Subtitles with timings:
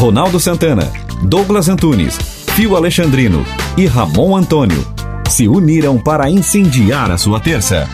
[0.00, 0.90] Ronaldo Santana,
[1.28, 2.16] Douglas Antunes,
[2.56, 3.44] Fio Alexandrino
[3.76, 4.82] e Ramon Antônio
[5.28, 7.86] se uniram para incendiar a sua terça.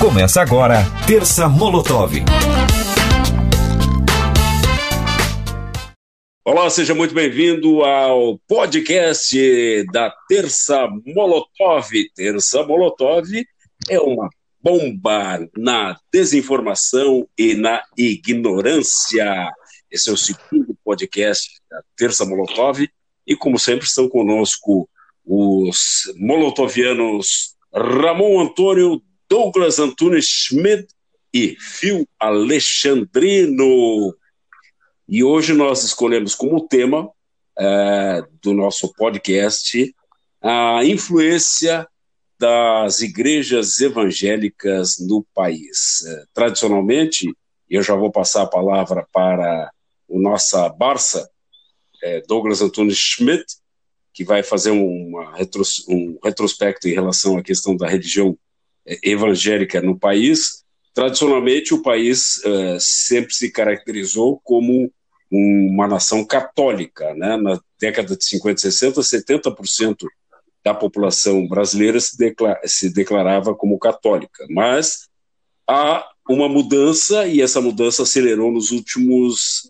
[0.00, 2.14] Começa agora, Terça Molotov.
[6.42, 11.90] Olá, seja muito bem-vindo ao podcast da Terça Molotov.
[12.16, 13.28] Terça Molotov
[13.86, 14.30] é uma
[14.62, 19.52] bomba na desinformação e na ignorância.
[19.90, 22.88] Esse é o segundo podcast da Terça Molotov
[23.26, 24.88] e, como sempre, estão conosco
[25.24, 30.88] os molotovianos Ramon Antônio, Douglas Antunes Schmidt
[31.34, 34.14] e Phil Alexandrino.
[35.08, 37.10] E hoje nós escolhemos como tema
[37.58, 39.94] é, do nosso podcast
[40.40, 41.86] a influência
[42.38, 46.04] das igrejas evangélicas no país.
[46.06, 47.32] É, tradicionalmente,
[47.68, 49.70] eu já vou passar a palavra para
[50.10, 51.30] o nossa Barça,
[52.02, 53.44] é, Douglas Antunes Schmidt,
[54.12, 58.36] que vai fazer uma retros, um retrospecto em relação à questão da religião
[58.86, 60.64] é, evangélica no país.
[60.92, 64.92] Tradicionalmente, o país é, sempre se caracterizou como
[65.30, 67.14] uma nação católica.
[67.14, 67.36] Né?
[67.36, 70.06] Na década de 50 e 60, 70%
[70.64, 74.44] da população brasileira se, declara, se declarava como católica.
[74.50, 75.08] Mas
[75.66, 79.69] há uma mudança, e essa mudança acelerou nos últimos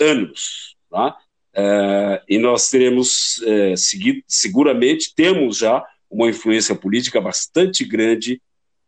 [0.00, 0.76] anos.
[0.90, 1.16] Tá?
[1.54, 8.40] É, e nós teremos, é, segui, seguramente, temos já uma influência política bastante grande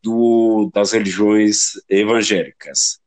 [0.03, 3.01] do, das religiões evangélicas.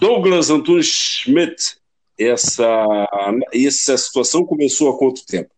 [0.00, 1.78] Douglas Antunes Schmidt,
[2.18, 2.84] essa,
[3.52, 5.50] essa situação começou há quanto tempo?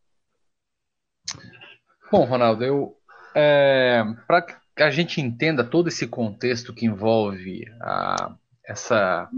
[2.13, 2.97] Bom, Ronaldo, eu
[3.35, 9.29] é, para que a gente entenda todo esse contexto que envolve a, essa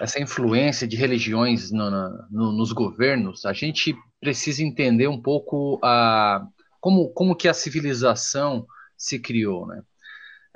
[0.00, 1.90] essa influência de religiões no,
[2.30, 6.46] no, nos governos, a gente precisa entender um pouco a,
[6.80, 8.66] como, como que a civilização
[8.96, 9.66] se criou.
[9.66, 9.82] Né?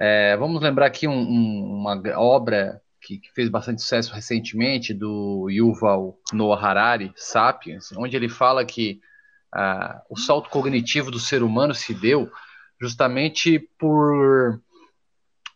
[0.00, 5.48] É, vamos lembrar aqui um, um, uma obra que, que, fez bastante sucesso recentemente, do
[5.50, 9.00] Yuval Noah Harari, Sapiens, onde ele fala que
[10.10, 12.28] o salto cognitivo do ser humano se deu
[12.80, 14.60] justamente por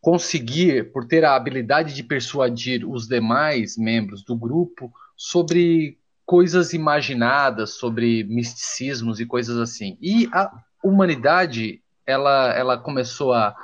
[0.09, 7.75] conseguir, por ter a habilidade de persuadir os demais membros do grupo sobre coisas imaginadas,
[7.75, 9.99] sobre misticismos e coisas assim.
[10.01, 10.51] E a
[10.83, 13.55] humanidade, ela, ela começou a,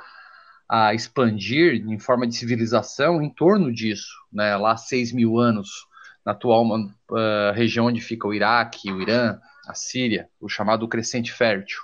[0.69, 4.55] a expandir em forma de civilização em torno disso, né?
[4.55, 5.87] lá há 6 mil anos,
[6.23, 11.33] na atual uh, região onde fica o Iraque, o Irã, a Síria, o chamado Crescente
[11.33, 11.79] Fértil.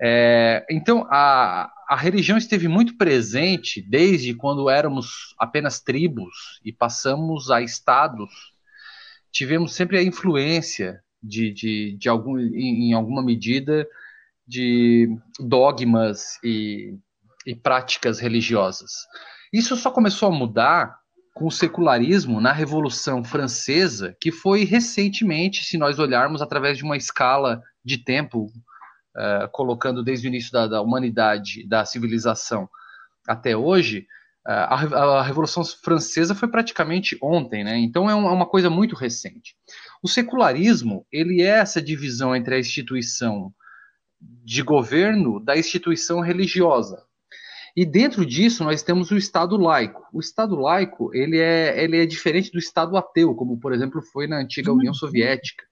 [0.00, 7.50] É, então, a, a religião esteve muito presente desde quando éramos apenas tribos e passamos
[7.50, 8.30] a estados.
[9.32, 13.86] Tivemos sempre a influência de, de, de algum, em, em alguma medida,
[14.46, 15.08] de
[15.40, 16.96] dogmas e,
[17.44, 18.92] e práticas religiosas.
[19.52, 20.98] Isso só começou a mudar
[21.34, 26.96] com o secularismo na Revolução Francesa, que foi recentemente, se nós olharmos através de uma
[26.96, 28.50] escala de tempo
[29.16, 32.68] uh, colocando desde o início da, da, humanidade, da civilização
[33.26, 34.06] até hoje,
[34.46, 34.74] uh, a,
[35.18, 37.78] a, Revolução Francesa foi praticamente ontem, né?
[37.78, 39.56] Então é, um, é uma coisa muito recente.
[40.02, 43.52] O secularismo ele é essa divisão entre a instituição
[44.20, 47.02] de governo da instituição religiosa.
[47.76, 50.02] E dentro disso nós temos o Estado laico.
[50.10, 54.26] O Estado laico ele é, ele é diferente do Estado ateu, como por exemplo foi
[54.26, 54.94] na antiga União uhum.
[54.94, 55.62] Soviética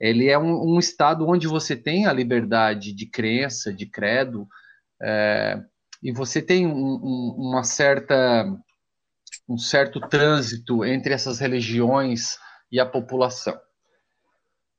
[0.00, 4.48] ele é um, um, estado onde você tem a liberdade de crença, de credo,
[5.02, 5.60] é,
[6.02, 8.46] e você tem um, um, uma certa,
[9.46, 12.38] um certo trânsito entre essas religiões
[12.72, 13.58] e a população.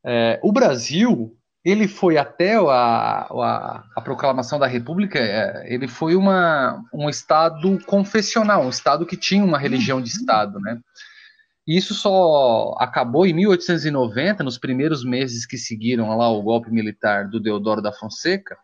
[0.03, 6.15] É, o Brasil, ele foi até a, a, a proclamação da República, é, ele foi
[6.15, 10.79] uma, um estado confessional, um estado que tinha uma religião de estado, né?
[11.67, 17.40] Isso só acabou em 1890, nos primeiros meses que seguiram lá o golpe militar do
[17.40, 18.58] Deodoro da Fonseca,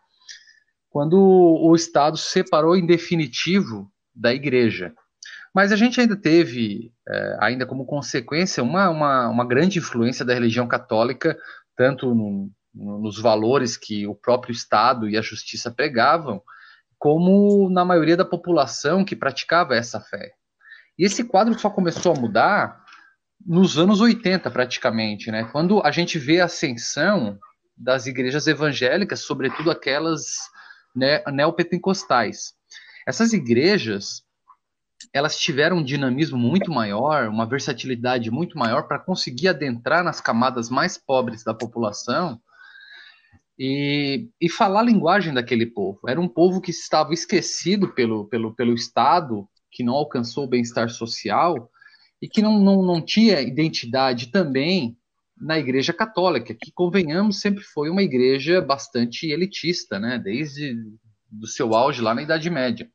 [0.90, 4.94] quando o Estado separou em definitivo da Igreja.
[5.54, 10.34] Mas a gente ainda teve, é, ainda como consequência, uma, uma, uma, grande influência da
[10.34, 11.38] religião católica,
[11.76, 16.42] tanto no, nos valores que o próprio Estado e a justiça pregavam,
[16.98, 20.32] como na maioria da população que praticava essa fé.
[20.98, 22.84] E esse quadro só começou a mudar
[23.48, 25.46] nos anos 80, praticamente, né?
[25.46, 27.40] Quando a gente vê a ascensão
[27.78, 30.36] das igrejas evangélicas, sobretudo aquelas
[30.94, 32.54] né, neopentecostais.
[33.08, 34.24] Essas igrejas,
[35.14, 40.70] elas tiveram um dinamismo muito maior, uma versatilidade muito maior para conseguir adentrar nas camadas
[40.70, 42.42] mais pobres da população
[43.58, 46.02] e, e falar a linguagem daquele povo.
[46.06, 50.90] Era um povo que estava esquecido pelo, pelo, pelo Estado, que não alcançou o bem-estar
[50.90, 51.72] social
[52.22, 54.98] e que não, não, não tinha identidade também
[55.40, 60.18] na Igreja Católica, que, convenhamos, sempre foi uma igreja bastante elitista, né?
[60.18, 60.76] desde
[61.30, 62.90] do seu auge lá na Idade Média.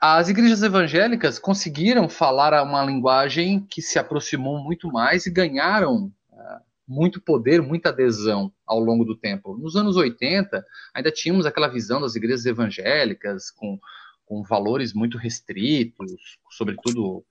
[0.00, 6.60] As igrejas evangélicas conseguiram falar uma linguagem que se aproximou muito mais e ganharam uh,
[6.86, 9.56] muito poder, muita adesão ao longo do tempo.
[9.56, 10.64] Nos anos 80,
[10.94, 13.78] ainda tínhamos aquela visão das igrejas evangélicas com,
[14.26, 16.12] com valores muito restritos,
[16.50, 17.24] sobretudo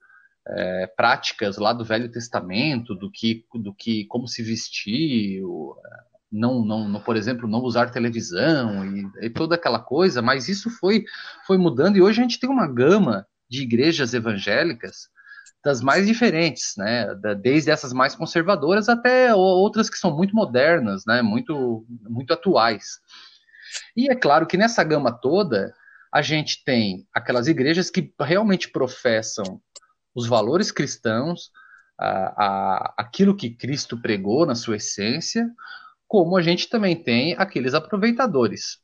[0.48, 5.42] é, práticas lá do Velho Testamento, do que, do que como se vestir,
[6.30, 10.70] não, não, não, por exemplo, não usar televisão e, e, toda aquela coisa, mas isso
[10.70, 11.04] foi,
[11.46, 15.08] foi mudando e hoje a gente tem uma gama de igrejas evangélicas
[15.64, 17.12] das mais diferentes, né?
[17.40, 21.22] Desde essas mais conservadoras até outras que são muito modernas, né?
[21.22, 23.00] Muito, muito atuais.
[23.96, 25.74] E é claro que nessa gama toda
[26.12, 29.60] a gente tem aquelas igrejas que realmente professam
[30.16, 31.50] os valores cristãos,
[32.00, 35.46] a, a, aquilo que Cristo pregou na sua essência,
[36.08, 38.78] como a gente também tem aqueles aproveitadores.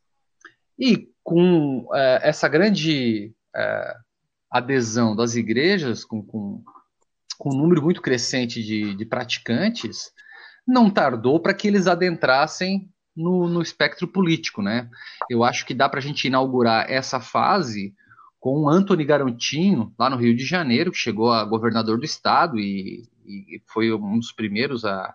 [0.79, 3.97] E com é, essa grande é,
[4.51, 6.63] adesão das igrejas, com, com,
[7.39, 10.13] com, um número muito crescente de, de praticantes,
[10.67, 14.89] não tardou para que eles adentrassem no, no, espectro político, né?
[15.31, 17.95] Eu acho que dá para a gente inaugurar essa fase
[18.43, 22.59] com o Antony Garantinho, lá no Rio de Janeiro, que chegou a governador do estado
[22.59, 25.15] e, e foi um dos primeiros a,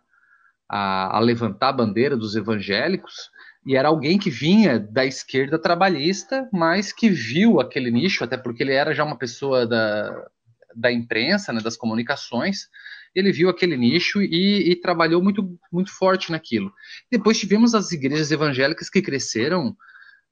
[0.69, 3.29] a, a, levantar a bandeira dos evangélicos,
[3.65, 8.63] e era alguém que vinha da esquerda trabalhista, mas que viu aquele nicho, até porque
[8.63, 10.25] ele era já uma pessoa da,
[10.74, 12.69] da imprensa, né, das comunicações,
[13.13, 16.71] ele viu aquele nicho e, e trabalhou muito, muito forte naquilo.
[17.12, 19.75] Depois tivemos as igrejas evangélicas que cresceram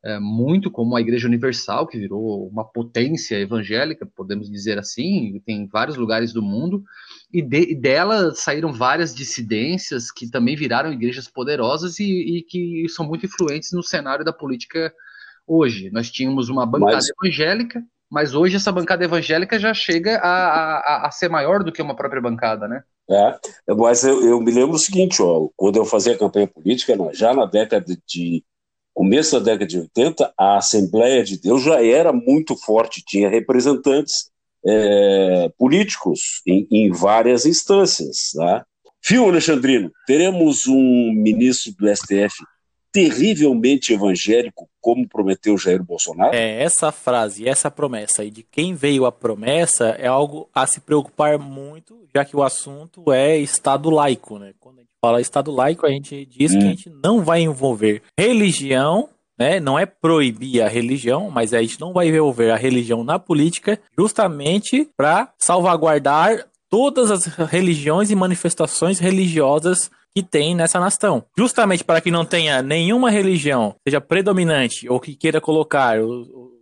[0.06, 5.68] é, muito como a Igreja Universal, que virou uma potência evangélica, podemos dizer assim, tem
[5.68, 6.84] vários lugares do mundo,
[7.34, 12.86] e, de, e dela saíram várias dissidências que também viraram igrejas poderosas e, e, que
[12.88, 14.94] são muito influentes no cenário da política
[15.48, 15.90] hoje.
[15.92, 17.10] Nós tínhamos uma bancada mas...
[17.10, 21.82] evangélica, mas hoje essa bancada evangélica já chega a, a, a, ser maior do que
[21.82, 22.84] uma própria bancada, né?
[23.10, 23.40] É,
[23.74, 27.46] mas eu, eu me lembro o seguinte, ó, quando eu fazia campanha política, já na
[27.46, 28.44] década de
[28.96, 34.32] começo da década de 80, a Assembleia de Deus já era muito forte, tinha representantes
[34.66, 38.32] é, políticos em, em, várias instâncias.
[38.34, 38.66] Tá?
[39.04, 42.42] Fio Alexandrino, teremos um ministro do STF
[42.96, 46.34] terrivelmente evangélico, como prometeu Jair Bolsonaro?
[46.34, 50.80] É, essa frase, essa promessa aí de quem veio a promessa é algo a se
[50.80, 54.54] preocupar muito, já que o assunto é Estado laico, né?
[54.62, 56.60] Quando a gente fala Estado laico, a gente diz hum.
[56.60, 59.60] que a gente não vai envolver religião, né?
[59.60, 63.78] Não é proibir a religião, mas a gente não vai envolver a religião na política,
[64.00, 71.26] justamente para salvaguardar todas as religiões e manifestações religiosas que tem nessa nação.
[71.38, 75.98] Justamente para que não tenha nenhuma religião seja predominante ou que queira colocar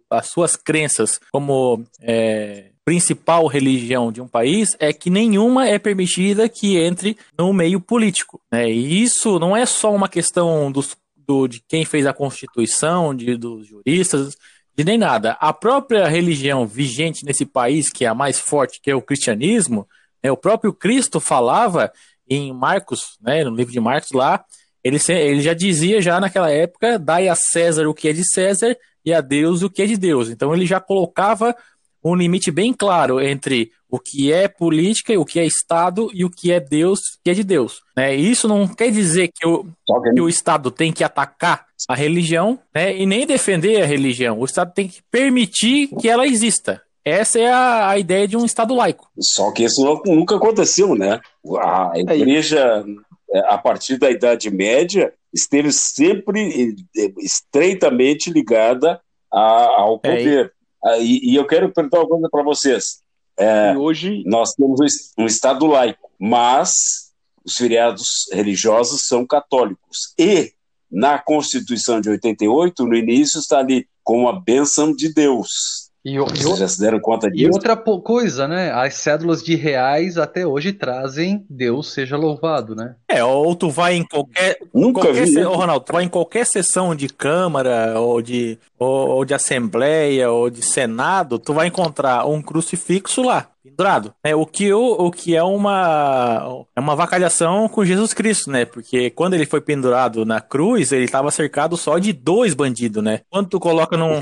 [0.10, 6.50] as suas crenças como é, principal religião de um país, é que nenhuma é permitida
[6.50, 8.42] que entre no meio político.
[8.52, 8.72] Né?
[8.72, 13.38] E isso não é só uma questão dos, do, de quem fez a Constituição, de,
[13.38, 14.36] dos juristas,
[14.76, 15.34] de nem nada.
[15.40, 19.88] A própria religião vigente nesse país, que é a mais forte, que é o cristianismo,
[20.24, 20.32] né?
[20.32, 21.92] o próprio Cristo falava
[22.34, 24.44] em Marcos, né, no livro de Marcos lá,
[24.84, 28.76] ele, ele já dizia já naquela época, dai a César o que é de César
[29.06, 30.30] e a Deus o que é de Deus.
[30.30, 31.56] Então ele já colocava
[32.04, 36.30] um limite bem claro entre o que é política, o que é Estado e o
[36.30, 37.82] que é Deus, que é de Deus.
[37.96, 38.16] Né?
[38.16, 39.66] Isso não quer dizer que o,
[40.14, 42.98] que o Estado tem que atacar a religião né?
[42.98, 44.40] e nem defender a religião.
[44.40, 46.82] O Estado tem que permitir que ela exista.
[47.06, 49.10] Essa é a, a ideia de um Estado laico.
[49.20, 51.20] Só que isso nunca aconteceu, né?
[51.62, 52.86] A igreja,
[53.32, 56.76] é, a partir da Idade Média, esteve sempre
[57.20, 60.54] estreitamente ligada a, ao é, poder.
[60.86, 63.02] É, e, e, eu quero perguntar uma coisa para vocês.
[63.38, 64.80] É, hoje nós temos
[65.18, 67.12] um Estado laico, mas
[67.44, 70.14] os feriados religiosos são católicos.
[70.18, 70.54] E
[70.90, 75.92] na Constituição de 88, no início, está ali com a bênção de Deus.
[76.06, 77.46] E, Vocês já se deram conta disso?
[77.46, 78.72] E outra coisa, né?
[78.74, 82.96] As cédulas de reais até hoje trazem Deus seja louvado, né?
[83.08, 84.58] É, ou tu vai em qualquer.
[84.74, 85.32] Nunca qualquer vi.
[85.32, 85.42] Se...
[85.42, 90.50] Ronaldo, tu vai em qualquer sessão de Câmara, ou de, ou, ou de Assembleia, ou
[90.50, 94.14] de Senado, tu vai encontrar um crucifixo lá pendurado.
[94.22, 98.66] É, o, que, o, o que é uma, é uma vacalhação com Jesus Cristo, né?
[98.66, 103.22] Porque quando ele foi pendurado na cruz, ele estava cercado só de dois bandidos, né?
[103.30, 104.22] Quando tu coloca num.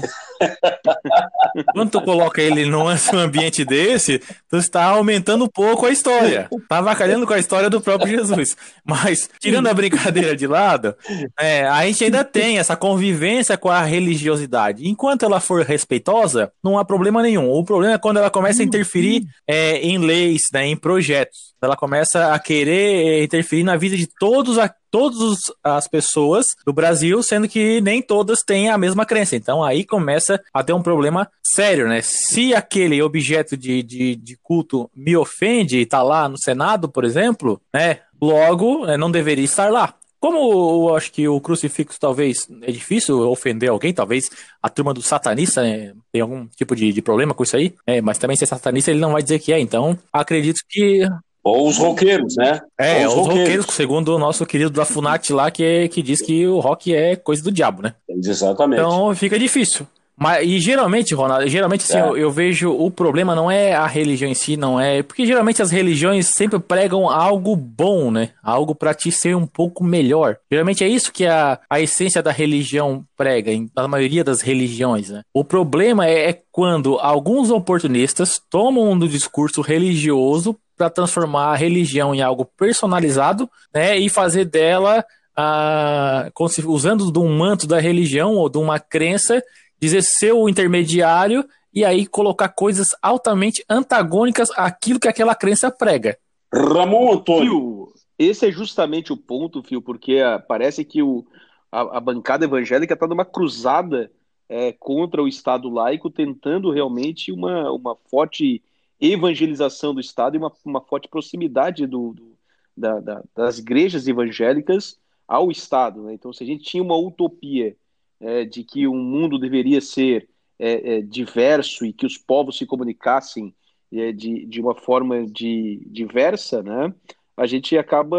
[1.74, 6.48] quando tu coloca ele num ambiente desse, tu está aumentando um pouco a história.
[6.70, 8.56] Tá vacalhando com a história do próprio Jesus.
[8.86, 10.96] Mas, tirando a brincadeira de lado,
[11.40, 14.88] é, a gente ainda tem essa convivência com a religiosidade.
[14.88, 17.50] Enquanto ela for respeitosa, não há problema nenhum.
[17.50, 21.54] O problema é quando ela começa a interferir é, em leis, né, em projetos.
[21.62, 27.22] Ela começa a querer interferir na vida de todos a, todas as pessoas do Brasil,
[27.22, 29.36] sendo que nem todas têm a mesma crença.
[29.36, 32.02] Então aí começa a ter um problema sério, né?
[32.02, 37.06] Se aquele objeto de, de, de culto me ofende e está lá no Senado, por
[37.06, 38.00] exemplo, né?
[38.22, 39.96] Logo, né, não deveria estar lá.
[40.22, 44.30] Como eu acho que o crucifixo talvez é difícil ofender alguém, talvez
[44.62, 48.02] a turma do satanista né, tem algum tipo de, de, problema com isso aí, é,
[48.02, 51.02] mas também se é satanista ele não vai dizer que é, então acredito que.
[51.44, 52.62] Ou os roqueiros, né?
[52.78, 53.40] É, os, os roqueiros.
[53.40, 53.66] roqueiros.
[53.74, 57.42] segundo o nosso querido da Funat lá, que, que diz que o rock é coisa
[57.42, 57.96] do diabo, né?
[58.08, 58.80] Exatamente.
[58.80, 59.88] Então fica difícil.
[60.22, 62.02] Mas, e geralmente, Ronaldo, geralmente assim, é.
[62.02, 65.02] eu, eu, vejo o problema não é a religião em si, não é.
[65.02, 68.30] Porque geralmente as religiões sempre pregam algo bom, né?
[68.44, 70.38] Algo para te ser um pouco melhor.
[70.52, 75.10] Geralmente é isso que a, a essência da religião prega, em, na maioria das religiões,
[75.10, 75.24] né?
[75.34, 82.14] O problema é, é quando alguns oportunistas tomam do discurso religioso para transformar a religião
[82.14, 83.98] em algo personalizado, né?
[83.98, 85.04] E fazer dela.
[85.36, 86.30] Ah,
[86.66, 89.42] usando de um manto da religião ou de uma crença
[89.82, 96.18] dizer ser o intermediário e aí colocar coisas altamente antagônicas àquilo que aquela crença prega.
[96.54, 97.94] Ramon Antônio.
[98.20, 101.26] esse é justamente o ponto, Fio, porque uh, parece que o,
[101.72, 104.12] a, a bancada evangélica está numa cruzada
[104.50, 108.62] é, contra o Estado laico, tentando realmente uma, uma forte
[109.00, 112.32] evangelização do Estado e uma, uma forte proximidade do, do
[112.76, 116.04] da, da, das igrejas evangélicas ao Estado.
[116.04, 116.14] Né?
[116.14, 117.76] Então, se a gente tinha uma utopia
[118.22, 122.58] é, de que o um mundo deveria ser é, é, diverso e que os povos
[122.58, 123.54] se comunicassem
[123.92, 126.94] é, de, de uma forma de, diversa, né,
[127.36, 128.18] a gente acaba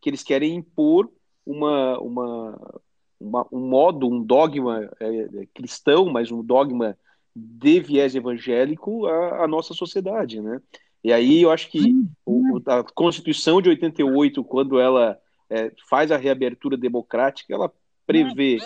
[0.00, 1.10] que eles querem impor
[1.46, 2.82] uma, uma,
[3.20, 6.98] uma um modo, um dogma é, cristão, mas um dogma
[7.34, 10.60] de viés evangélico à, à nossa sociedade, né?
[11.02, 11.94] E aí eu acho que
[12.26, 15.18] o, a Constituição de 88, quando ela
[15.48, 17.72] é, faz a reabertura democrática, ela
[18.06, 18.58] prevê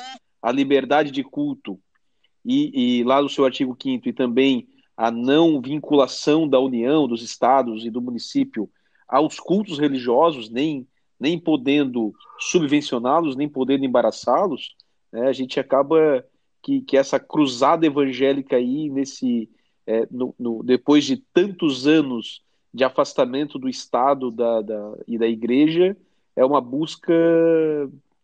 [0.44, 1.80] a liberdade de culto
[2.44, 7.22] e, e lá no seu artigo 5 e também a não vinculação da União, dos
[7.22, 8.68] estados e do município
[9.08, 10.86] aos cultos religiosos, nem,
[11.18, 14.76] nem podendo subvencioná-los, nem podendo embaraçá-los,
[15.10, 16.22] né, a gente acaba
[16.62, 19.48] que, que essa cruzada evangélica aí, nesse,
[19.86, 25.26] é, no, no, depois de tantos anos de afastamento do Estado da, da, e da
[25.26, 25.96] Igreja,
[26.36, 27.14] é uma busca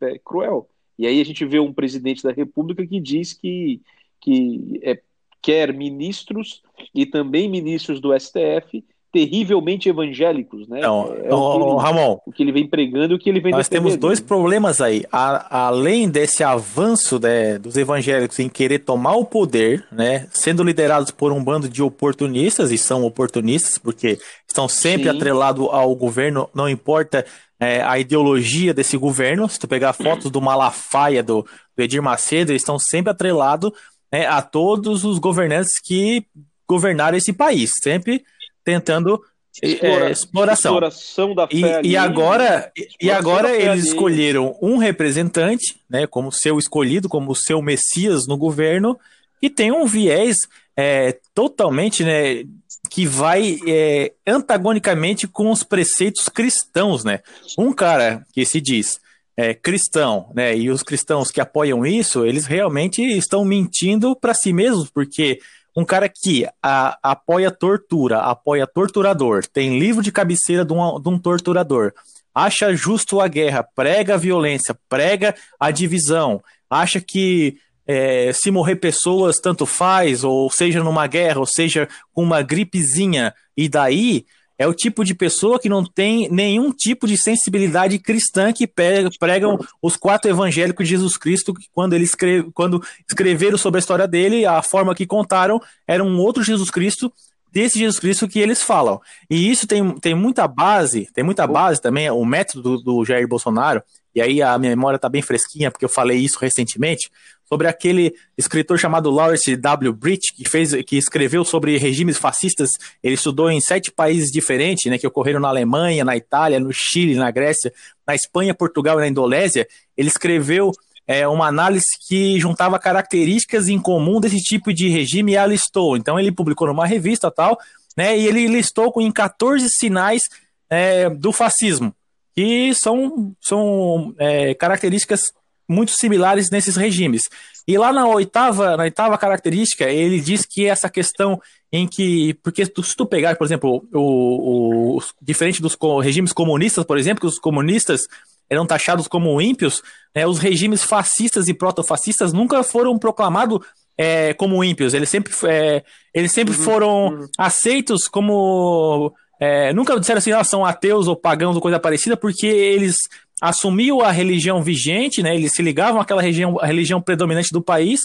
[0.02, 0.68] é, cruel.
[1.00, 3.80] E aí a gente vê um presidente da República que diz que,
[4.21, 5.00] que é,
[5.40, 6.62] quer ministros
[6.95, 10.80] e também ministros do STF terrivelmente evangélicos, né?
[10.83, 13.50] Não, é, o, ele, Ramon, o que ele vem pregando e o que ele vem
[13.50, 15.02] Nós temos dois problemas aí.
[15.11, 21.11] A, além desse avanço né, dos evangélicos em querer tomar o poder, né, sendo liderados
[21.11, 26.69] por um bando de oportunistas e são oportunistas porque estão sempre atrelados ao governo, não
[26.69, 27.25] importa
[27.60, 29.48] é, a ideologia desse governo.
[29.48, 33.70] Se tu pegar fotos do Malafaia, do, do Edir Macedo, eles estão sempre atrelados
[34.10, 36.24] né, a todos os governantes que
[36.66, 38.24] governaram esse país, sempre
[38.64, 39.22] tentando
[39.62, 40.72] Explora, é, exploração.
[40.72, 47.08] exploração da e, e agora, e agora eles escolheram um representante, né, como seu escolhido,
[47.08, 48.98] como seu messias no governo,
[49.40, 50.36] que tem um viés
[50.76, 52.44] é, totalmente né,
[52.90, 57.20] que vai é, antagonicamente com os preceitos cristãos, né?
[57.56, 59.00] Um cara que se diz
[59.37, 60.56] é, cristão, né?
[60.56, 65.38] E os cristãos que apoiam isso, eles realmente estão mentindo para si mesmos, porque
[65.76, 71.09] um cara que a, apoia tortura, apoia torturador, tem livro de cabeceira de um, de
[71.09, 71.92] um torturador,
[72.35, 77.56] acha justo a guerra, prega a violência, prega a divisão, acha que
[77.92, 83.35] é, se morrer pessoas, tanto faz, ou seja numa guerra, ou seja com uma gripezinha,
[83.56, 84.25] e daí
[84.56, 89.59] é o tipo de pessoa que não tem nenhum tipo de sensibilidade cristã que pregam
[89.82, 94.06] os quatro evangélicos de Jesus Cristo, que quando, ele escreve, quando escreveram sobre a história
[94.06, 97.12] dele, a forma que contaram era um outro Jesus Cristo
[97.50, 99.00] desse Jesus Cristo que eles falam.
[99.28, 103.26] E isso tem, tem muita base, tem muita base também, o método do, do Jair
[103.26, 103.82] Bolsonaro,
[104.14, 107.11] e aí a minha memória está bem fresquinha, porque eu falei isso recentemente,
[107.52, 109.92] sobre aquele escritor chamado Lawrence W.
[109.92, 112.71] Britt, que, fez, que escreveu sobre regimes fascistas.
[113.02, 117.16] Ele estudou em sete países diferentes, né, que ocorreram na Alemanha, na Itália, no Chile,
[117.16, 117.73] na Grécia,
[118.07, 119.66] na Espanha, Portugal e na Indonésia.
[119.97, 120.71] Ele escreveu
[121.09, 125.97] é, uma análise que juntava características em comum desse tipo de regime e a listou.
[125.97, 127.59] Então ele publicou numa revista tal,
[127.97, 130.23] né, e ele listou em 14 sinais
[130.71, 131.92] é, do fascismo,
[132.33, 135.33] que são, são é, características
[135.70, 137.22] muito similares nesses regimes.
[137.66, 141.40] E lá na oitava, na oitava característica, ele diz que essa questão
[141.72, 146.98] em que, porque se tu pegar, por exemplo, o, o diferente dos regimes comunistas, por
[146.98, 148.02] exemplo, que os comunistas
[148.50, 149.80] eram taxados como ímpios,
[150.14, 153.60] né, os regimes fascistas e protofascistas nunca foram proclamados
[153.96, 157.28] é, como ímpios, eles sempre, é, eles sempre uhum, foram uhum.
[157.38, 159.14] aceitos como.
[159.38, 162.96] É, nunca disseram assim, ah, são ateus ou pagãos ou coisa parecida, porque eles
[163.40, 165.35] assumiu a religião vigente, né?
[165.35, 168.00] Eles se ligavam àquela religião, a religião predominante do país,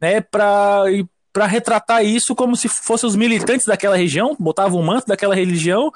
[0.00, 0.20] né?
[0.20, 0.84] Para
[1.32, 5.92] para retratar isso como se fossem os militantes daquela região, botavam o manto daquela religião,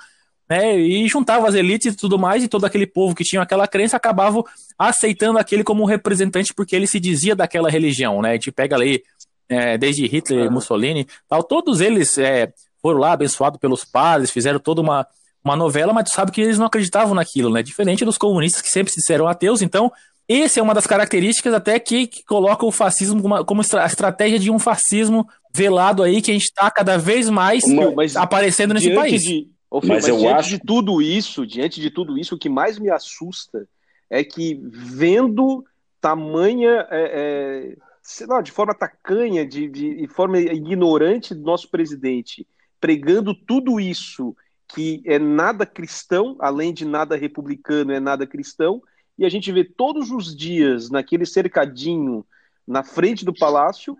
[0.48, 0.78] né?
[0.78, 3.96] E juntavam as elites e tudo mais, e todo aquele povo que tinha aquela crença
[3.96, 4.44] acabava
[4.78, 8.30] aceitando aquele como representante porque ele se dizia daquela religião, né?
[8.30, 9.02] A gente pega ali
[9.48, 14.80] é, desde Hitler, Mussolini, tal, todos eles é, foram lá abençoados pelos padres, fizeram toda
[14.80, 15.06] uma
[15.44, 17.62] uma novela, mas tu sabe que eles não acreditavam naquilo, né?
[17.62, 19.92] Diferente dos comunistas que sempre se disseram ateus, então
[20.26, 24.38] essa é uma das características até que, que coloca o fascismo como, como a estratégia
[24.38, 27.62] de um fascismo velado aí que a gente está cada vez mais
[27.94, 29.20] mas, aparecendo nesse país.
[29.20, 30.48] De, Fio, mas, mas eu diante acho...
[30.50, 33.68] de tudo isso, diante de tudo isso, o que mais me assusta
[34.08, 35.64] é que vendo
[36.00, 41.70] tamanha, é, é, sei lá, de forma tacanha, de, de, de forma ignorante do nosso
[41.70, 42.46] presidente,
[42.80, 44.34] pregando tudo isso
[44.74, 48.82] que é nada cristão, além de nada republicano, é nada cristão,
[49.16, 52.26] e a gente vê todos os dias, naquele cercadinho
[52.66, 53.96] na frente do palácio,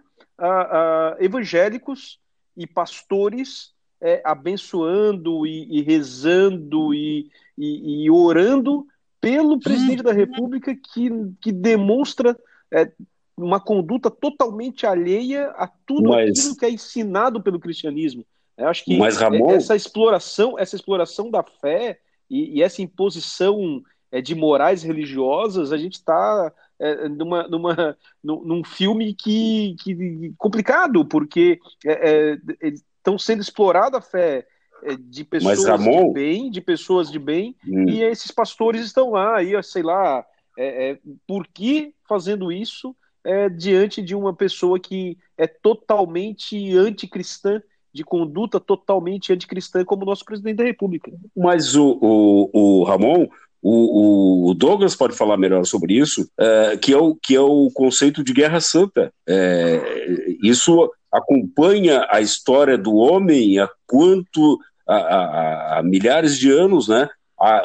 [1.20, 2.18] evangélicos
[2.56, 8.86] e pastores é, abençoando e, e rezando e, e, e, orando
[9.20, 11.10] pelo presidente da República que,
[11.40, 12.36] que demonstra
[12.72, 12.90] é,
[13.36, 16.38] uma conduta totalmente alheia a tudo Mas...
[16.38, 18.26] aquilo que é ensinado pelo cristianismo.
[18.56, 19.50] Eu acho que Mas, Ramon...
[19.50, 21.98] essa exploração, essa exploração da fé
[22.30, 28.62] e, e essa imposição é, de morais religiosas, a gente está é, numa, numa, num
[28.64, 32.72] filme que, que complicado, porque é, é
[33.04, 34.46] estão sendo explorada a fé
[34.82, 36.08] é, de pessoas Ramon...
[36.08, 37.88] de bem, de pessoas de bem, hum.
[37.88, 40.24] e esses pastores estão lá, aí, sei lá,
[40.56, 47.62] é, é, por que fazendo isso é, diante de uma pessoa que é totalmente anticristã
[47.94, 51.12] de conduta totalmente anticristã como nosso presidente da República.
[51.36, 53.28] Mas o, o, o Ramon,
[53.62, 57.70] o, o, Douglas pode falar melhor sobre isso, é, que, é o, que é o
[57.72, 59.12] conceito de guerra santa.
[59.28, 60.06] É,
[60.42, 67.08] isso acompanha a história do homem há quanto há, milhares de anos, né?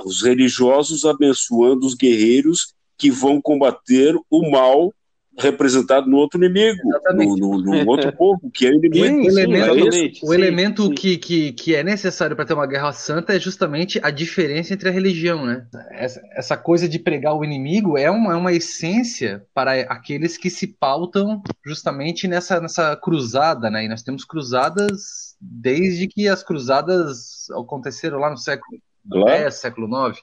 [0.06, 4.94] os religiosos abençoando os guerreiros que vão combater o mal
[5.40, 6.78] representado no outro inimigo,
[7.14, 9.06] no, no, no, outro povo, que é inimigo.
[9.06, 10.94] Sim, o elemento, sim, o elemento sim.
[10.94, 14.90] Que, que, que é necessário para ter uma guerra santa é justamente a diferença entre
[14.90, 15.66] a religião, né?
[15.92, 20.50] Essa, essa coisa de pregar o inimigo é uma, é uma essência para aqueles que
[20.50, 23.86] se pautam justamente nessa, nessa cruzada, né?
[23.86, 28.80] E nós temos cruzadas desde que as cruzadas aconteceram lá no século
[29.28, 30.20] X, século IX.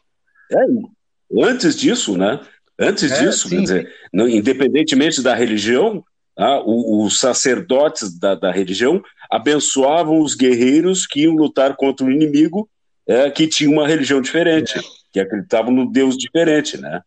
[0.53, 2.41] É, antes disso, né?
[2.79, 6.05] Antes é, disso, sim, dizer, não, independentemente da religião,
[6.37, 12.69] ah, os sacerdotes da, da, religião abençoavam os guerreiros que iam lutar contra o inimigo
[13.09, 14.83] é, que tinha uma religião diferente, é.
[15.13, 17.01] que acreditavam no Deus diferente, né?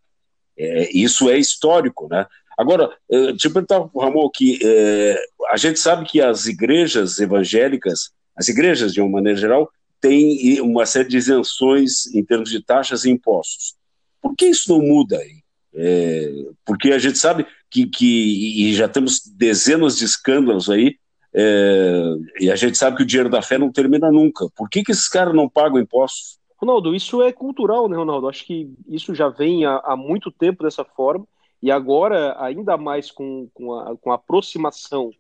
[0.58, 2.26] É, isso é histórico, né?
[2.58, 5.18] Agora, deixa eu perguntar para o Ramon que é,
[5.52, 10.86] a gente sabe que as igrejas evangélicas, as igrejas de uma maneira geral, têm uma
[10.86, 13.76] série de isenções em termos de taxas e impostos.
[14.22, 15.39] Por que isso não muda aí?
[15.82, 16.30] É,
[16.66, 20.98] porque a gente sabe que, que, e já temos dezenas de escândalos aí,
[21.34, 24.48] é, e a gente sabe que o dinheiro da fé não termina nunca.
[24.56, 26.38] Por que, que esses caras não pagam impostos?
[26.58, 28.28] Ronaldo, isso é cultural, né, Ronaldo?
[28.28, 31.26] Acho que isso já vem há, há muito tempo dessa forma,
[31.62, 35.12] e agora, ainda mais com, com, a, com a aproximação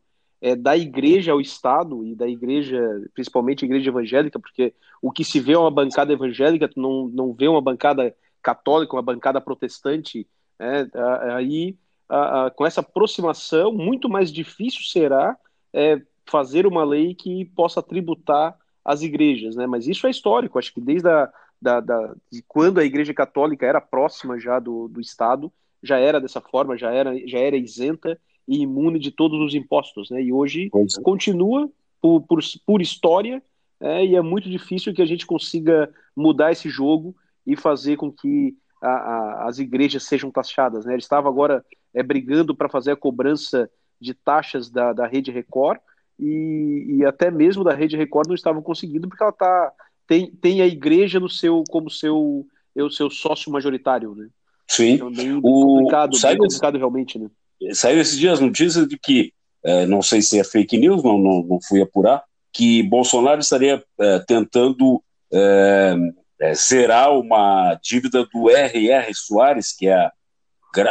[0.41, 2.81] é, da igreja ao Estado e da igreja,
[3.13, 7.07] principalmente a igreja evangélica, porque o que se vê é uma bancada evangélica, tu não,
[7.07, 10.27] não vê uma bancada católica, uma bancada protestante,
[10.59, 10.89] né?
[11.33, 15.37] aí a, a, com essa aproximação, muito mais difícil será
[15.73, 19.67] é, fazer uma lei que possa tributar as igrejas, né?
[19.67, 23.65] Mas isso é histórico, acho que desde a, da, da, de quando a igreja católica
[23.65, 28.19] era próxima já do, do Estado, já era dessa forma, já era, já era isenta
[28.47, 30.21] e imune de todos os impostos, né?
[30.21, 31.01] E hoje é.
[31.01, 31.69] continua
[32.01, 33.43] por, por, por história,
[33.79, 38.11] é, e é muito difícil que a gente consiga mudar esse jogo e fazer com
[38.11, 40.93] que a, a, as igrejas sejam taxadas, né?
[40.93, 41.63] Ele estava agora
[41.93, 45.79] é, brigando para fazer a cobrança de taxas da, da Rede Record
[46.19, 49.71] e, e até mesmo da Rede Record não estavam conseguindo porque ela tá,
[50.07, 54.27] tem, tem a igreja no seu como seu, o seu sócio majoritário, né?
[54.67, 54.91] Sim.
[54.93, 55.41] Então, bem, o...
[55.41, 57.29] complicado, bem complicado realmente, né?
[57.73, 61.43] Saiu esses dias notícias de que, é, não sei se é fake news, não, não,
[61.43, 65.95] não fui apurar, que Bolsonaro estaria é, tentando é,
[66.39, 69.13] é zerar uma dívida do R.R.
[69.13, 70.11] Soares, que é a,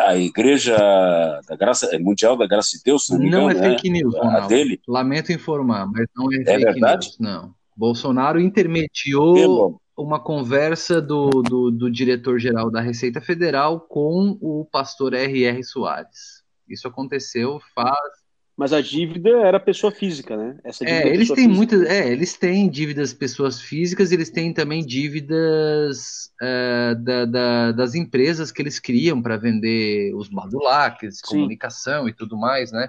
[0.06, 0.76] a Igreja
[1.48, 4.80] da Graça, Mundial da Graça de Deus, não, não engano, é fake news, a dele.
[4.86, 7.06] Lamento informar, mas não é, é fake verdade?
[7.06, 7.54] news, não.
[7.76, 15.62] Bolsonaro intermediou uma conversa do, do, do diretor-geral da Receita Federal com o pastor R.R.
[15.64, 16.42] Soares.
[16.68, 17.96] Isso aconteceu faz.
[18.58, 20.56] Mas a dívida era pessoa física, né?
[20.64, 21.80] Essa é, eles têm muitas.
[21.82, 28.50] É, eles têm dívidas pessoas físicas, eles têm também dívidas uh, da, da, das empresas
[28.50, 32.88] que eles criam para vender os badulaques, comunicação e tudo mais, né?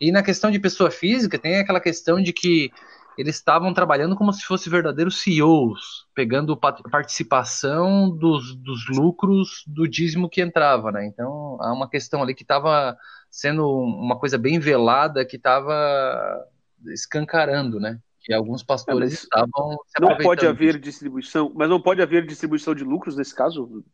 [0.00, 2.72] E na questão de pessoa física, tem aquela questão de que
[3.16, 10.28] eles estavam trabalhando como se fossem verdadeiros CEOs, pegando participação dos, dos lucros do dízimo
[10.28, 11.06] que entrava, né?
[11.06, 12.96] Então, há uma questão ali que estava
[13.30, 16.46] sendo uma coisa bem velada, que estava
[16.86, 17.98] escancarando, né?
[18.20, 22.84] Que alguns pastores é, estavam Não pode haver distribuição, mas não pode haver distribuição de
[22.84, 23.84] lucros nesse caso,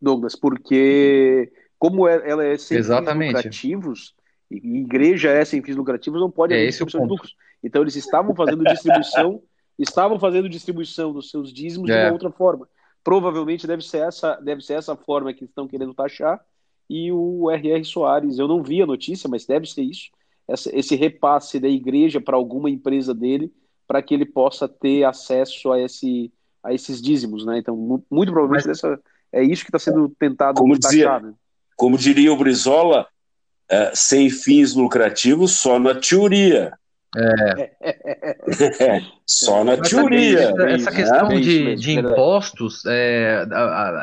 [0.00, 3.28] Douglas, porque como é, ela é sem Exatamente.
[3.28, 4.14] fins lucrativos,
[4.50, 7.36] e igreja é sem fins lucrativos, não pode é haver distribuição de lucros.
[7.62, 9.42] Então eles estavam fazendo distribuição,
[9.78, 11.92] estavam fazendo distribuição dos seus dízimos é.
[11.92, 12.12] de uma é.
[12.12, 12.68] outra forma.
[13.04, 16.40] Provavelmente deve ser essa, deve ser essa forma que estão querendo taxar.
[16.88, 17.84] E o R.R.
[17.84, 20.10] Soares, eu não vi a notícia, mas deve ser isso.
[20.46, 23.52] Essa, esse repasse da igreja para alguma empresa dele,
[23.86, 27.58] para que ele possa ter acesso a, esse, a esses dízimos, né?
[27.58, 27.76] Então,
[28.10, 28.80] muito provavelmente mas...
[28.80, 29.00] dessa,
[29.32, 31.34] é isso que está sendo tentado como taxar, dizia, né?
[31.76, 33.06] Como diria o Brizola,
[33.68, 36.72] é, sem fins lucrativos só na teoria.
[37.14, 39.02] É.
[39.26, 40.40] Só na teoria.
[40.40, 43.46] Essa, essa questão é, de, de impostos é,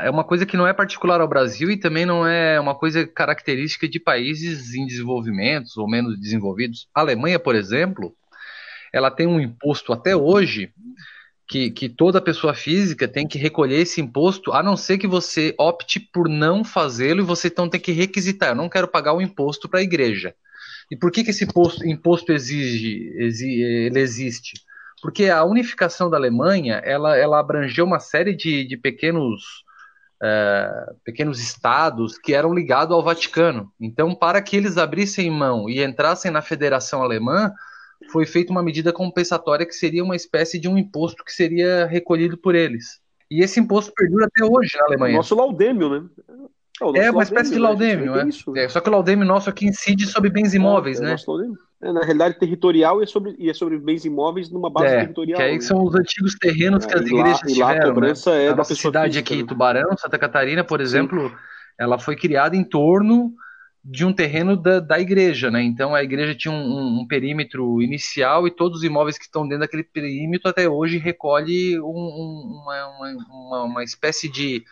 [0.04, 3.08] é uma coisa que não é particular ao Brasil e também não é uma coisa
[3.08, 6.88] característica de países em desenvolvimento ou menos desenvolvidos.
[6.94, 8.14] A Alemanha, por exemplo,
[8.94, 10.72] ela tem um imposto até hoje
[11.48, 15.56] que, que toda pessoa física tem que recolher esse imposto, a não ser que você
[15.58, 18.50] opte por não fazê-lo e você então tem que requisitar.
[18.50, 20.36] Eu não quero pagar o imposto para a igreja.
[20.92, 24.54] E por que, que esse imposto, imposto exige, exige, ele existe?
[25.02, 29.64] Porque a unificação da Alemanha ela, ela abrangeu uma série de, de pequenos,
[30.22, 33.72] uh, pequenos estados que eram ligados ao Vaticano.
[33.80, 37.54] Então, para que eles abrissem mão e entrassem na Federação Alemã,
[38.12, 42.38] foi feita uma medida compensatória que seria uma espécie de um imposto que seria recolhido
[42.38, 43.00] por eles.
[43.30, 45.18] E esse imposto perdura até hoje na Alemanha.
[45.18, 46.10] Nosso laudêmio, né?
[46.96, 48.30] É, é uma espécie de laudêmio, né?
[48.56, 48.66] é.
[48.66, 48.70] é.
[48.70, 51.16] Só que o laudêmio nosso aqui incide sobre bens imóveis, é, né?
[51.82, 55.00] É, na realidade, territorial e é sobre, e é sobre bens imóveis numa base é,
[55.02, 55.38] territorial.
[55.38, 55.62] Que aí né?
[55.62, 57.56] são os antigos terrenos que as igrejas lá, tiveram.
[57.56, 57.82] E lá a né?
[57.82, 58.46] cobrança né?
[58.46, 59.48] é a da cidade física, aqui, né?
[59.48, 61.36] Tubarão, Santa Catarina, por exemplo, Sim.
[61.78, 63.34] ela foi criada em torno
[63.84, 65.64] de um terreno da, da igreja, né?
[65.64, 69.44] Então a igreja tinha um, um, um, perímetro inicial e todos os imóveis que estão
[69.44, 72.88] dentro daquele perímetro até hoje recolhe um, uma,
[73.30, 74.64] uma, uma espécie de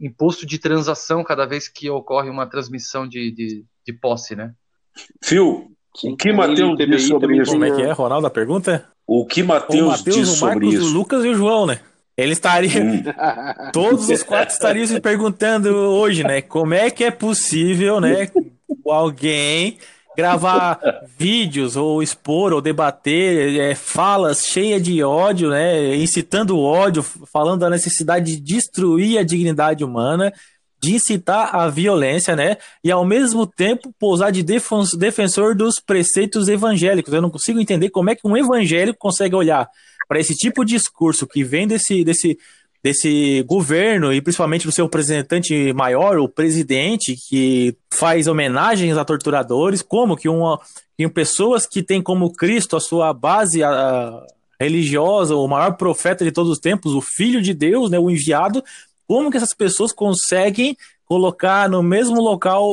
[0.00, 4.52] imposto de transação cada vez que ocorre uma transmissão de, de, de posse, né?
[5.22, 5.70] Phil,
[6.02, 7.52] o que Matheus disse sobre isso?
[7.52, 8.88] Como é que é, Ronaldo, a pergunta?
[9.06, 10.86] O que Matheus disse sobre isso?
[10.86, 11.80] O Lucas e o João, né?
[12.16, 12.82] Ele estaria.
[12.82, 13.02] Hum.
[13.72, 16.40] Todos os quatro estariam se perguntando hoje, né?
[16.40, 18.30] Como é que é possível, né?
[18.86, 19.78] Alguém
[20.16, 20.78] gravar
[21.18, 27.70] vídeos ou expor ou debater é, falas cheias de ódio, né, incitando ódio, falando da
[27.70, 30.32] necessidade de destruir a dignidade humana,
[30.82, 37.12] de incitar a violência, né, e ao mesmo tempo pousar de defensor dos preceitos evangélicos.
[37.12, 39.68] Eu não consigo entender como é que um evangélico consegue olhar
[40.06, 42.38] para esse tipo de discurso que vem desse, desse
[42.84, 49.80] desse governo e principalmente do seu representante maior, o presidente, que faz homenagens a torturadores,
[49.80, 50.60] como que uma,
[50.94, 54.22] que pessoas que têm como Cristo a sua base a,
[54.60, 58.62] religiosa, o maior profeta de todos os tempos, o Filho de Deus, né, o enviado,
[59.08, 62.64] como que essas pessoas conseguem colocar no mesmo local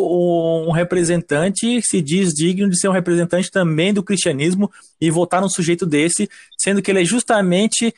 [0.68, 5.50] um representante se diz digno de ser um representante também do cristianismo e votar num
[5.50, 7.94] sujeito desse, sendo que ele é justamente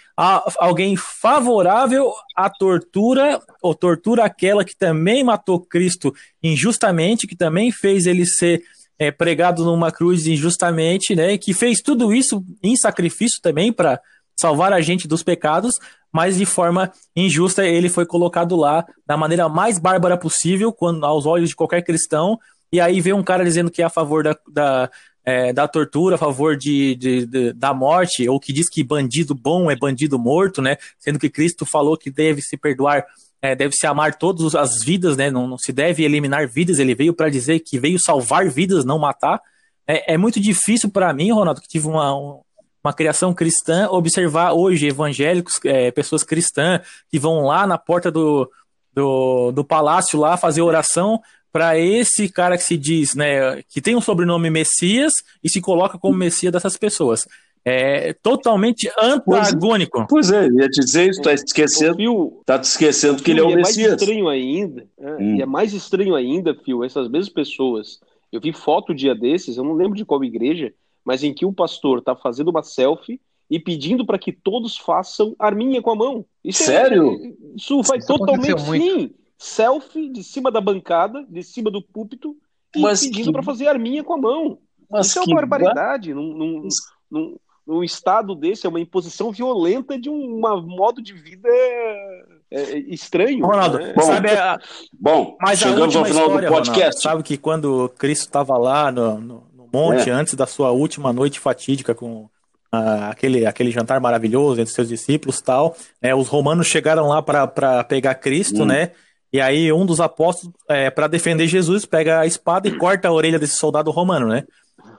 [0.58, 8.06] alguém favorável à tortura, ou tortura aquela que também matou Cristo injustamente, que também fez
[8.08, 8.64] ele ser
[8.98, 11.38] é, pregado numa cruz injustamente, né?
[11.38, 14.00] Que fez tudo isso em sacrifício também para
[14.36, 15.80] salvar a gente dos pecados,
[16.14, 21.26] mas de forma injusta ele foi colocado lá da maneira mais bárbara possível, quando aos
[21.26, 22.40] olhos de qualquer cristão.
[22.72, 24.90] E aí vem um cara dizendo que é a favor da, da,
[25.26, 29.34] é, da tortura, a favor de, de, de, da morte, ou que diz que bandido
[29.34, 30.78] bom é bandido morto, né?
[31.00, 33.06] Sendo que Cristo falou que deve se perdoar
[33.44, 35.30] é, deve se amar todas as vidas, né?
[35.30, 36.80] Não, não se deve eliminar vidas.
[36.80, 39.42] Ele veio para dizer que veio salvar vidas, não matar.
[39.86, 42.40] É, é muito difícil para mim, Ronaldo, que tive uma,
[42.84, 48.50] uma criação cristã, observar hoje evangélicos, é, pessoas cristãs, que vão lá na porta do,
[48.94, 53.96] do, do palácio lá fazer oração para esse cara que se diz, né, que tem
[53.96, 57.28] um sobrenome Messias e se coloca como Messias dessas pessoas
[57.66, 60.06] é totalmente antagônico.
[60.10, 63.44] Pois, é, ia te dizer isso, tá esquecendo, Fio, tá te esquecendo que ele é
[63.44, 63.88] o é Messias.
[63.88, 65.36] mais estranho ainda, é, hum.
[65.36, 68.00] e é mais estranho ainda, Fio, essas mesmas pessoas,
[68.32, 70.74] eu vi foto dia desses, eu não lembro de qual igreja,
[71.06, 75.36] mas em que o pastor tá fazendo uma selfie e pedindo para que todos façam
[75.38, 76.26] arminha com a mão.
[76.44, 77.12] Isso é- Sério?
[77.12, 79.14] É, isso vai isso totalmente sim.
[79.38, 82.36] Selfie de cima da bancada, de cima do púlpito,
[82.76, 83.32] e mas pedindo que...
[83.34, 84.58] para fazer arminha com a mão.
[84.90, 86.14] Mas isso é uma barbaridade.
[86.14, 86.68] Não, não,
[87.12, 92.78] não, um estado desse, é uma imposição violenta de um modo de vida é, é,
[92.80, 93.46] estranho.
[93.46, 93.94] Ronaldo, né?
[93.94, 94.60] bom, sabe a,
[94.94, 96.80] bom mas chegamos ao final história, do podcast.
[96.80, 100.14] Ronaldo, sabe que quando Cristo estava lá no, no monte, é.
[100.14, 102.26] antes da sua última noite fatídica com
[102.74, 107.84] uh, aquele, aquele jantar maravilhoso entre seus discípulos tal, né, os romanos chegaram lá para
[107.84, 108.66] pegar Cristo, hum.
[108.66, 108.92] né?
[109.32, 113.12] E aí um dos apóstolos, é, para defender Jesus, pega a espada e corta a
[113.12, 114.44] orelha desse soldado romano, né?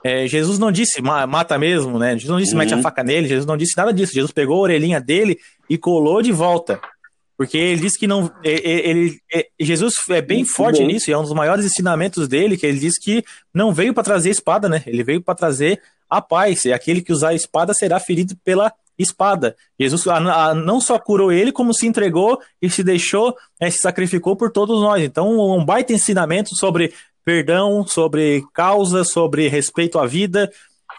[0.03, 2.11] É, Jesus não disse mata mesmo, né?
[2.13, 2.59] Jesus não disse uhum.
[2.59, 2.83] mete a uhum.
[2.83, 4.13] faca nele, Jesus não disse nada disso.
[4.13, 5.37] Jesus pegou a orelhinha dele
[5.69, 6.79] e colou de volta.
[7.37, 8.31] Porque ele disse que não.
[8.43, 9.21] Ele, ele
[9.59, 10.87] Jesus é bem Muito forte bem.
[10.87, 14.03] nisso, e é um dos maiores ensinamentos dele, que ele diz que não veio para
[14.03, 14.83] trazer espada, né?
[14.87, 16.65] Ele veio para trazer a paz.
[16.65, 19.55] E aquele que usar a espada será ferido pela espada.
[19.79, 23.79] Jesus a, a, não só curou ele, como se entregou e se deixou, é, se
[23.79, 25.03] sacrificou por todos nós.
[25.03, 26.93] Então, um baita ensinamento sobre
[27.25, 30.49] perdão, sobre causa, sobre respeito à vida,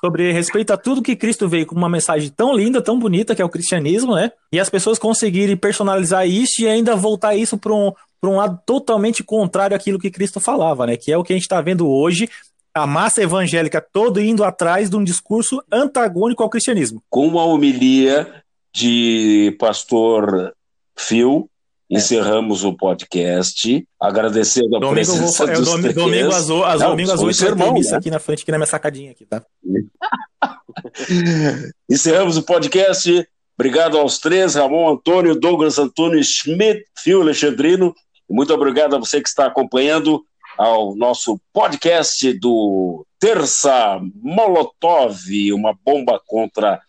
[0.00, 3.42] sobre respeito a tudo que Cristo veio com uma mensagem tão linda, tão bonita que
[3.42, 4.30] é o cristianismo, né?
[4.52, 9.22] E as pessoas conseguirem personalizar isso e ainda voltar isso para um, um lado totalmente
[9.22, 10.96] contrário àquilo que Cristo falava, né?
[10.96, 12.28] Que é o que a gente está vendo hoje,
[12.74, 17.02] a massa evangélica todo indo atrás de um discurso antagônico ao cristianismo.
[17.08, 18.42] Com uma homilia
[18.74, 20.54] de pastor
[20.94, 21.48] Phil,
[21.88, 27.12] encerramos o podcast, agradecendo a domingo presença vou, dos domingo, domingo azul, às Não, domingo
[27.12, 27.98] azul sermão, missa né?
[27.98, 29.42] aqui na frente, aqui na minha sacadinha aqui, tá?
[31.88, 33.26] encerramos o podcast.
[33.58, 37.94] Obrigado aos três, Ramon Antônio, Douglas Antônio Schmidt, Fio Alexandrino.
[38.28, 40.22] Muito obrigado a você que está acompanhando
[40.58, 45.16] ao nosso podcast do Terça Molotov,
[45.52, 46.80] uma bomba contra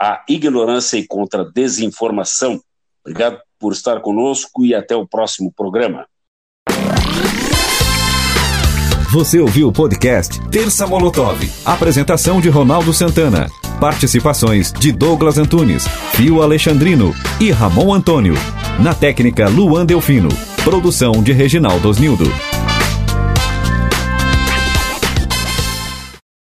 [0.00, 2.60] a ignorância e contra a desinformação.
[3.04, 6.06] Obrigado por estar conosco e até o próximo programa.
[9.12, 11.36] Você ouviu o podcast Terça Molotov.
[11.64, 13.48] Apresentação de Ronaldo Santana.
[13.80, 15.84] Participações de Douglas Antunes,
[16.14, 18.34] Fio Alexandrino e Ramon Antônio.
[18.78, 20.28] Na técnica Luan Delfino.
[20.62, 22.49] Produção de Reginaldo Osnildo.